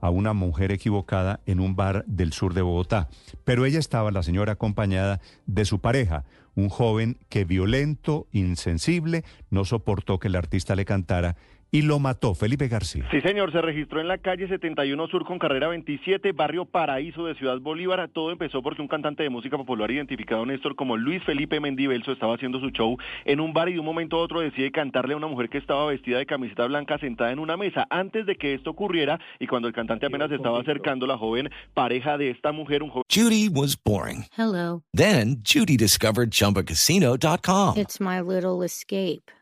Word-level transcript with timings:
a 0.00 0.10
una 0.10 0.32
mujer 0.32 0.72
equivocada 0.72 1.40
en 1.46 1.60
un 1.60 1.76
bar 1.76 2.04
del 2.06 2.32
sur 2.32 2.54
de 2.54 2.62
Bogotá. 2.62 3.08
Pero 3.44 3.66
ella 3.66 3.78
estaba, 3.78 4.10
la 4.10 4.22
señora, 4.22 4.52
acompañada 4.52 5.20
de 5.46 5.64
su 5.64 5.80
pareja, 5.80 6.24
un 6.54 6.68
joven 6.68 7.18
que 7.28 7.44
violento, 7.44 8.26
insensible, 8.32 9.24
no 9.50 9.64
soportó 9.64 10.18
que 10.18 10.28
el 10.28 10.36
artista 10.36 10.74
le 10.74 10.84
cantara 10.84 11.36
y 11.70 11.82
lo 11.82 11.98
mató. 11.98 12.34
Felipe 12.34 12.68
García. 12.68 13.06
Sí, 13.10 13.20
señor, 13.20 13.52
se 13.52 13.60
registró 13.60 14.00
en 14.00 14.08
la 14.08 14.18
calle 14.18 14.48
71 14.48 15.06
Sur 15.08 15.24
con 15.24 15.38
carrera 15.38 15.68
27, 15.68 16.32
barrio 16.32 16.64
Paraíso 16.64 17.26
de 17.26 17.34
Ciudad 17.34 17.58
Bolívar. 17.60 18.08
Todo 18.08 18.30
empezó 18.30 18.62
porque 18.62 18.82
un 18.82 18.88
cantante 18.88 19.22
de 19.22 19.30
música 19.30 19.56
popular 19.56 19.90
identificado, 19.90 20.44
Néstor, 20.46 20.76
como 20.76 20.96
Luis 20.96 21.22
Felipe 21.24 21.60
Mendivelso, 21.60 22.12
estaba 22.12 22.34
haciendo 22.34 22.60
su 22.60 22.70
show 22.70 22.96
en 23.24 23.40
un 23.40 23.52
bar 23.52 23.68
y 23.68 23.74
de 23.74 23.80
un 23.80 23.86
momento 23.86 24.16
a 24.16 24.22
otro 24.22 24.40
decide 24.40 24.70
cantarle 24.70 25.14
a 25.14 25.16
una 25.16 25.26
mujer 25.26 25.48
que 25.48 25.58
estaba 25.58 25.86
vestida 25.86 26.18
de 26.18 26.26
camiseta 26.26 26.66
blanca 26.66 26.98
sentada 26.98 27.32
en 27.32 27.38
una 27.38 27.56
mesa. 27.56 27.86
Antes 27.90 28.26
de 28.26 28.36
que 28.36 28.54
esto 28.54 28.70
ocurriera 28.70 29.20
y 29.38 29.46
cuando 29.46 29.68
el 29.68 29.74
cantante 29.74 30.06
apenas 30.06 30.28
se 30.28 30.36
estaba 30.36 30.60
acercando, 30.60 31.06
la 31.06 31.18
joven 31.18 31.50
pareja 31.74 32.18
de 32.18 32.30
esta 32.30 32.52
mujer, 32.52 32.82
un 32.82 32.90
joven... 32.90 33.04
Judy 33.08 33.48
was 33.48 33.76
boring. 33.76 34.26
Hello. 34.36 34.82
Then 34.92 35.42
Judy 35.42 35.76
discovered 35.76 36.30
ChumbaCasino.com. 36.30 37.76
It's 37.76 38.00
my 38.00 38.20
little 38.20 38.62
escape. 38.64 39.30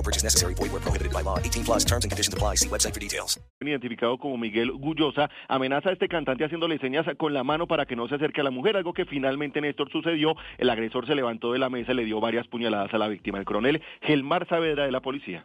No 0.00 0.04
purchase 0.04 0.24
necessary. 0.24 0.54
Void 0.54 0.72
were 0.72 0.80
prohibited 0.80 1.12
by 1.12 1.22
law. 1.22 1.38
18 1.38 1.62
plus 1.62 1.84
terms 1.84 2.04
and 2.04 2.10
conditions 2.10 2.32
apply. 2.32 2.56
See 2.56 2.68
website 2.68 2.94
for 2.94 3.00
details. 3.00 3.38
identificado 3.60 4.16
como 4.16 4.38
Miguel 4.38 4.72
Gullosa, 4.72 5.28
amenaza 5.46 5.90
a 5.90 5.92
este 5.92 6.08
cantante 6.08 6.44
haciéndole 6.44 6.78
señas 6.78 7.04
con 7.18 7.34
la 7.34 7.44
mano 7.44 7.66
para 7.66 7.84
que 7.84 7.94
no 7.94 8.08
se 8.08 8.14
acerque 8.14 8.40
a 8.40 8.44
la 8.44 8.50
mujer, 8.50 8.78
algo 8.78 8.94
que 8.94 9.04
finalmente 9.04 9.60
Néstor 9.60 9.90
sucedió. 9.92 10.34
El 10.56 10.70
agresor 10.70 11.06
se 11.06 11.14
levantó 11.14 11.52
de 11.52 11.58
la 11.58 11.68
mesa 11.68 11.92
y 11.92 11.96
le 11.96 12.04
dio 12.06 12.18
varias 12.18 12.46
puñaladas 12.48 12.94
a 12.94 12.98
la 12.98 13.08
víctima. 13.08 13.38
El 13.38 13.44
coronel 13.44 13.82
Gelmar 14.00 14.48
Saavedra 14.48 14.86
de 14.86 14.92
la 14.92 15.00
policía. 15.00 15.44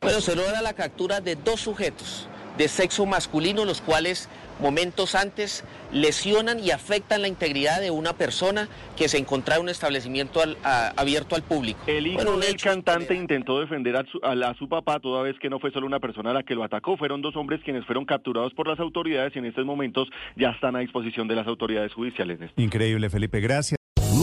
Bueno, 0.00 0.20
se 0.20 0.36
logra 0.36 0.62
la 0.62 0.74
captura 0.74 1.20
de 1.20 1.34
dos 1.34 1.60
sujetos 1.60 2.28
de 2.56 2.68
sexo 2.68 3.04
masculino, 3.06 3.64
los 3.64 3.80
cuales 3.80 4.28
momentos 4.60 5.14
antes 5.14 5.64
lesionan 5.92 6.58
y 6.60 6.70
afectan 6.70 7.22
la 7.22 7.28
integridad 7.28 7.80
de 7.80 7.90
una 7.90 8.12
persona 8.14 8.68
que 8.96 9.08
se 9.08 9.18
encontraba 9.18 9.58
en 9.58 9.64
un 9.64 9.68
establecimiento 9.70 10.42
al- 10.42 10.56
a- 10.64 10.92
abierto 10.96 11.34
al 11.36 11.42
público. 11.42 11.78
El 11.86 12.06
hijo 12.06 12.16
Bueno, 12.16 12.38
del 12.38 12.50
hecho 12.54 12.68
cantante 12.70 13.14
intentó 13.14 13.60
defender 13.60 13.96
a 13.96 14.04
su, 14.10 14.18
a 14.22 14.34
la- 14.34 14.50
a 14.50 14.54
su 14.54 14.68
papá 14.68 14.98
toda 15.00 15.22
vez 15.22 15.36
que 15.38 15.48
no 15.50 15.58
fue 15.58 15.70
solo 15.72 15.86
una 15.86 16.00
persona 16.00 16.32
la 16.32 16.42
que 16.42 16.54
lo 16.54 16.64
atacó, 16.64 16.96
fueron 16.96 17.22
dos 17.22 17.36
hombres 17.36 17.60
quienes 17.64 17.84
fueron 17.84 18.04
capturados 18.04 18.52
por 18.54 18.66
las 18.68 18.80
autoridades 18.80 19.34
y 19.36 19.38
en 19.38 19.46
estos 19.46 19.64
momentos 19.64 20.08
ya 20.36 20.50
están 20.50 20.76
a 20.76 20.80
disposición 20.80 21.28
de 21.28 21.36
las 21.36 21.46
autoridades 21.46 21.92
judiciales. 21.92 22.38
Increíble, 22.56 23.10
Felipe. 23.10 23.40
Gracias. 23.40 23.75